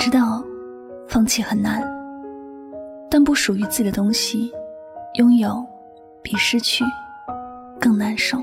[0.00, 0.42] 知道，
[1.06, 1.82] 放弃很难，
[3.10, 4.50] 但不属于自己的东西，
[5.18, 5.62] 拥有
[6.22, 6.82] 比失去
[7.78, 8.42] 更难受。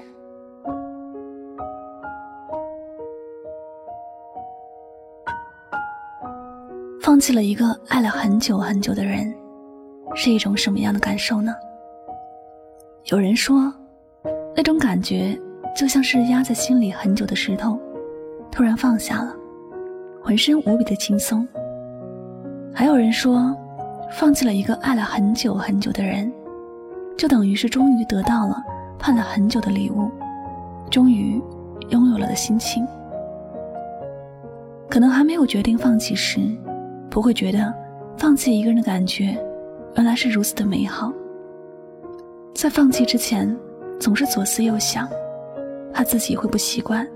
[7.01, 9.33] 放弃了一个爱了很久很久的人，
[10.13, 11.55] 是一种什么样的感受呢？
[13.05, 13.73] 有人说，
[14.55, 15.35] 那种感觉
[15.75, 17.79] 就像是压在心里很久的石头，
[18.51, 19.35] 突然放下了，
[20.27, 21.47] 浑身无比的轻松。
[22.73, 23.55] 还有人说，
[24.11, 26.29] 放弃了一个爱了很久很久的人，
[27.17, 28.61] 就等于是终于得到了
[28.99, 30.11] 盼了很久的礼物，
[30.91, 31.41] 终于
[31.91, 32.85] 拥有了的心情。
[34.89, 36.41] 可能还没有决定放弃时，
[37.09, 37.73] 不会觉得
[38.17, 39.33] 放弃一个人的感觉
[39.95, 41.09] 原来是如此的美好。
[42.53, 43.57] 在放弃之前，
[43.97, 45.07] 总是左思右想，
[45.93, 47.07] 怕自己会不习惯，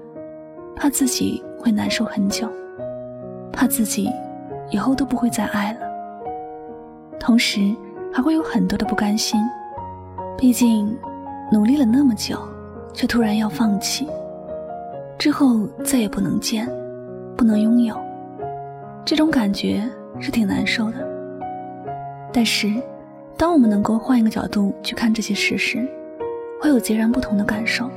[0.78, 2.50] 怕自己会难受很久，
[3.52, 4.10] 怕自己
[4.70, 5.80] 以后都不会再爱了。
[7.20, 7.60] 同时，
[8.14, 9.40] 还会有很多的不甘心，
[10.38, 10.98] 毕竟
[11.52, 12.38] 努力了那么久，
[12.94, 14.08] 却突然要放弃，
[15.18, 16.68] 之后再也不能见，
[17.36, 17.96] 不能拥有，
[19.06, 19.84] 这种感觉
[20.20, 21.08] 是挺难受的。
[22.34, 22.72] 但是。
[23.38, 25.84] 当我们能够换一个角度去看这些事时，
[26.62, 27.90] 会有截然不同的感受。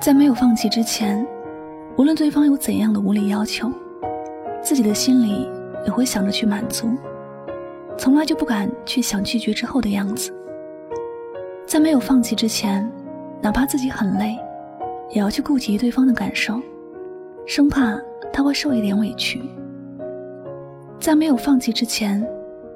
[0.00, 1.26] 在没有放弃之前，
[1.96, 3.68] 无论对方有怎样的无理要求，
[4.62, 5.48] 自己的心里
[5.84, 6.90] 也会想着去满足，
[7.96, 10.32] 从来就不敢去想拒绝之后的样子。
[11.66, 12.90] 在没有放弃之前，
[13.40, 14.36] 哪怕自己很累，
[15.10, 16.60] 也要去顾及对方的感受，
[17.46, 17.98] 生怕
[18.32, 19.40] 他会受一点委屈。
[20.98, 22.26] 在没有放弃之前，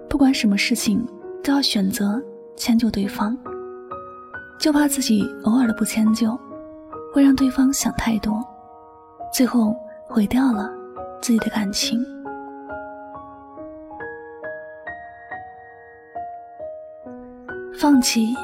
[0.09, 1.07] 不管什么事情。
[1.45, 2.19] 都要选择
[2.57, 3.37] 迁就对方，
[4.59, 6.35] 就怕自己偶尔的不迁就，
[7.13, 8.43] 会让对方想太多，
[9.31, 9.77] 最后
[10.09, 10.73] 毁掉了
[11.25, 12.05] 自己的感情。
[17.81, 18.35] 放弃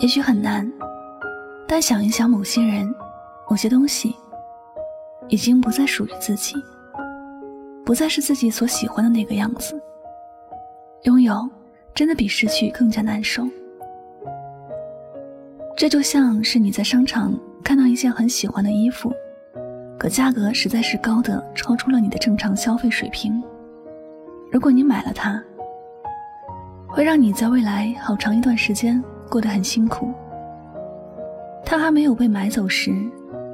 [0.00, 0.68] 也许很难，
[1.68, 2.92] 但想一想，某些人、
[3.48, 4.16] 某些东西，
[5.28, 6.56] 已经不再属于自己，
[7.84, 9.80] 不再是自己所喜欢的那个样子，
[11.02, 11.48] 拥有。
[11.94, 13.46] 真的比失去更加难受。
[15.76, 17.32] 这就像是你在商场
[17.62, 19.12] 看到一件很喜欢的衣服，
[20.04, 23.42] 可价格实在是高的超出了你的正常消费水平。
[24.52, 25.42] 如果你买了它，
[26.86, 30.12] 会让你在未来好长一段时间过得很辛苦。
[31.64, 32.92] 它还没有被买走时，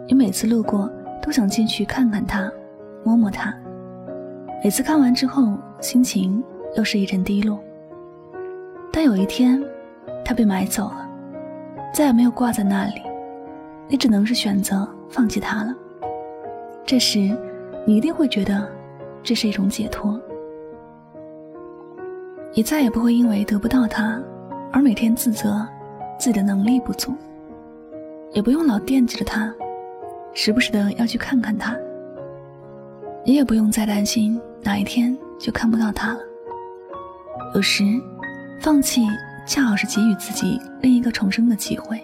[0.08, 0.90] 你每次路过
[1.22, 2.50] 都想进去看看它，
[3.04, 3.54] 摸摸它。
[4.64, 6.42] 每次看完之后，心情
[6.76, 7.62] 又是一阵低落。
[8.90, 9.62] 但有一天，
[10.24, 11.08] 它被买走了，
[11.94, 13.02] 再也没有挂在那里，
[13.86, 15.72] 你只能是选择放弃它了。
[16.90, 17.20] 这时，
[17.86, 18.68] 你一定会觉得
[19.22, 20.20] 这是一种解脱，
[22.52, 24.20] 你再也不会因为得不到他
[24.72, 25.64] 而每天自责
[26.18, 27.14] 自己的能力不足，
[28.32, 29.54] 也不用老惦记着他，
[30.32, 31.76] 时不时的要去看看他。
[33.24, 36.20] 你也不用再担心哪一天就看不到他了。
[37.54, 37.84] 有时。
[38.58, 39.06] 放弃
[39.46, 41.98] 恰好是给予自己另一个重生的机会。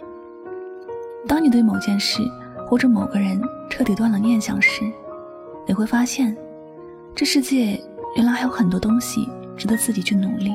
[1.27, 2.23] 当你对某件事
[2.69, 3.41] 或者某个人
[3.71, 4.83] 彻底断了念想时，
[5.67, 6.37] 你会发现，
[7.15, 7.81] 这世界
[8.17, 10.55] 原来还有很多东西值得自己去努力，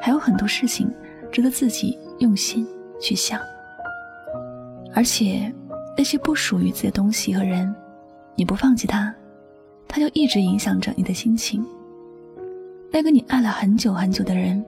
[0.00, 0.90] 还有很多事情
[1.32, 2.66] 值得自己用心
[3.00, 3.40] 去想。
[4.94, 5.52] 而且，
[5.96, 7.74] 那些不属于自己的东西和人，
[8.34, 9.14] 你不放弃它，
[9.86, 11.64] 它就一直影响着你的心情。
[12.92, 14.64] 那个你爱了很久很久的人。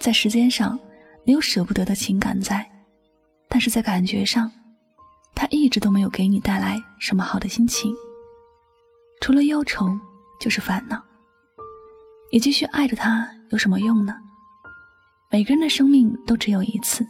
[0.00, 0.76] 在时间上，
[1.22, 2.68] 你有舍不得的情感在，
[3.48, 4.50] 但是在感觉上，
[5.34, 7.94] 他一直都没有给你带来什么好的心情。
[9.20, 9.86] 除了忧愁，
[10.40, 11.02] 就是烦恼。
[12.32, 14.16] 你继续爱着他有什么用呢？
[15.30, 17.06] 每个人的生命都只有一次，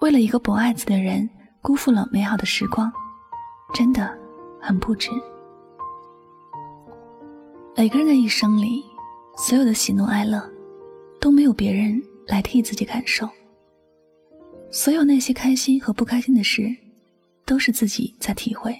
[0.00, 1.28] 为了一个不爱自己的人，
[1.62, 2.92] 辜负了美好的时光，
[3.74, 4.18] 真的
[4.60, 5.10] 很不值。
[7.76, 8.84] 每个人的一生里，
[9.36, 10.42] 所有的喜怒哀乐。
[11.20, 13.28] 都没有别人来替自己感受。
[14.70, 16.74] 所有那些开心和不开心的事，
[17.50, 18.72] 都是自己在体会。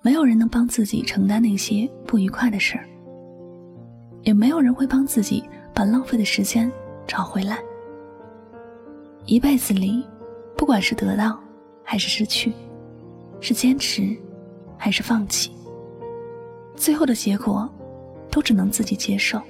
[0.00, 2.88] 没有人能帮自己承担那些不愉快的事儿，
[4.22, 5.42] 也没有人会帮自己
[5.74, 6.70] 把浪费的时间
[7.04, 7.58] 找回来。
[9.26, 10.06] 一辈子里，
[10.56, 11.36] 不管是得到
[11.82, 12.52] 还是失去，
[13.40, 14.16] 是坚持
[14.76, 15.50] 还是放弃，
[16.76, 17.68] 最后的结果，
[18.30, 19.42] 都只能自己接受。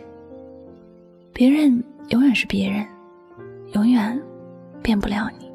[1.35, 2.87] 别人永远是别人，
[3.75, 4.19] 永远
[4.83, 5.48] 变不了你。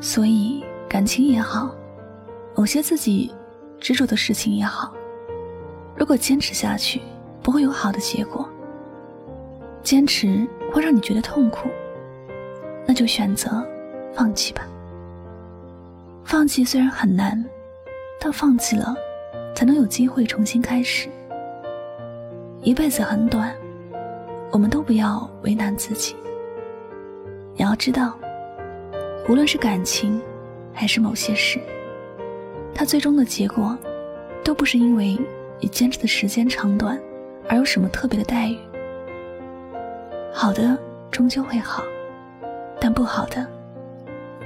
[0.00, 1.74] 所以，感情也好，
[2.56, 3.32] 某些自己
[3.78, 4.94] 执着的事情也好，
[5.94, 7.02] 如果坚持下去
[7.42, 8.48] 不会有好的结果，
[9.82, 11.68] 坚持会让你觉得痛苦，
[12.86, 13.62] 那就选择
[14.14, 14.66] 放弃吧。
[16.24, 17.44] 放弃虽然很难，
[18.18, 18.94] 但放弃了，
[19.54, 21.08] 才能有机会重新开始。
[22.62, 23.54] 一辈子很短，
[24.50, 26.16] 我们都不要为难自己。
[27.54, 28.18] 你要知道，
[29.30, 30.20] 无论是感情，
[30.74, 31.60] 还是某些事，
[32.74, 33.78] 它最终的结果，
[34.42, 35.16] 都不是因为
[35.60, 37.00] 你坚持的时间长短
[37.48, 38.58] 而有什么特别的待遇。
[40.32, 40.76] 好的
[41.12, 41.84] 终究会好，
[42.80, 43.46] 但不好的，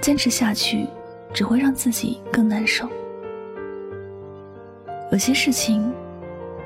[0.03, 0.87] 坚持下去。
[1.33, 2.89] 只会让自己更难受。
[5.11, 5.93] 有些事情，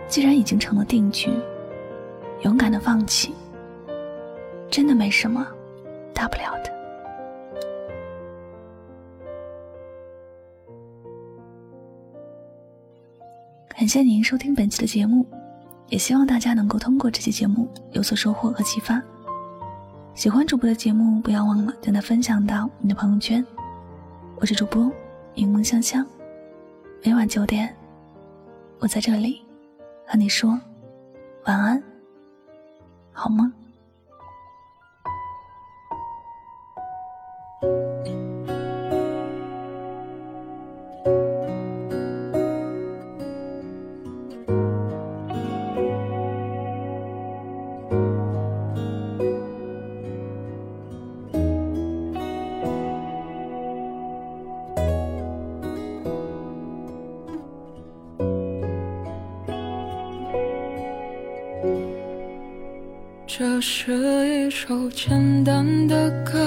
[0.08, 1.30] 既然已经成了定局，
[2.42, 3.34] 勇敢的放弃，
[4.68, 5.48] 真的没什么
[6.12, 6.77] 大不了的。
[13.78, 15.24] 感谢您收听本期的节目，
[15.86, 19.00] 也希望大家能够通过这期节目有所收获和启发。
[20.16, 23.46] 喜欢主播的节目，不要忘了将它分享到你的朋友圈。
[24.40, 24.90] 我是主播
[25.32, 26.04] 柠檬香香，
[27.04, 27.72] 每晚九点，
[28.80, 29.42] 我在这里
[30.04, 30.60] 和你说
[31.44, 31.80] 晚安，
[33.12, 33.57] 好梦。
[63.70, 63.92] 是
[64.46, 66.40] 一首简单的歌，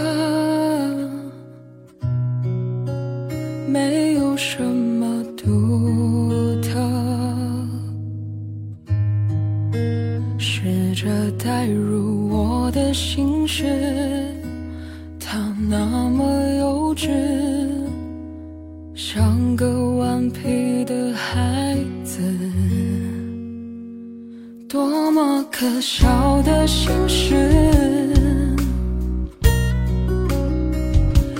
[25.49, 27.33] 可笑的心事，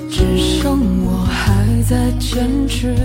[0.09, 2.95] 只剩我还在坚持。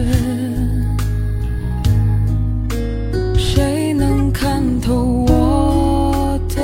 [3.36, 4.94] 谁能看透
[5.28, 6.62] 我的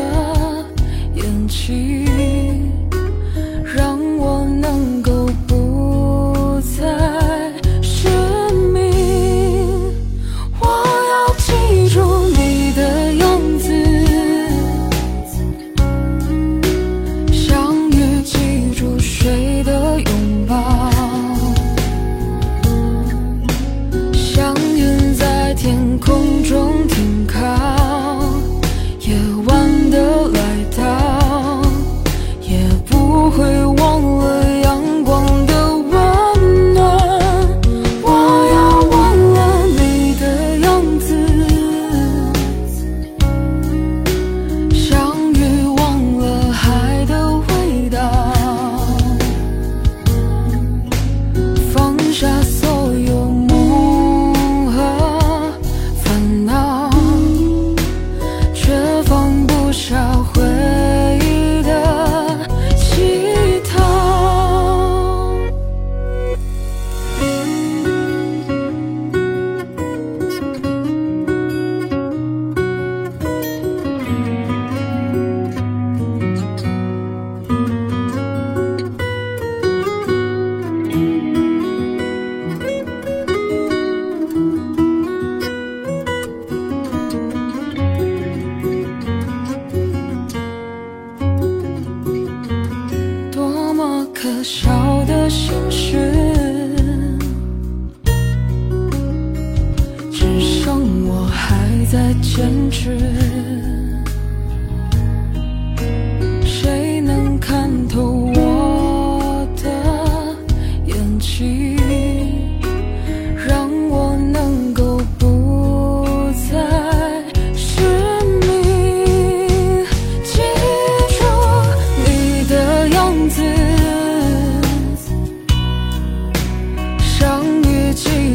[1.15, 2.02] 眼睛？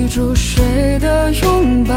[0.07, 1.93] 住谁的拥抱？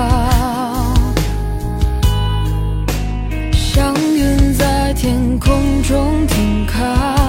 [3.53, 7.20] 像云在天空中停靠